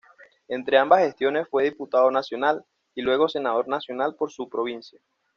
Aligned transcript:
Entre 0.47 0.79
ambas 0.79 1.01
gestiones 1.01 1.47
fue 1.47 1.65
diputado 1.65 2.09
nacional 2.09 2.65
y 2.95 3.03
luego 3.03 3.29
senador 3.29 3.67
nacional 3.67 4.15
por 4.15 4.31
su 4.31 4.49
provincia. 4.49 4.99